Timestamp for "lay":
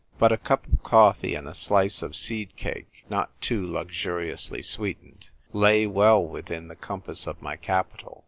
5.53-5.85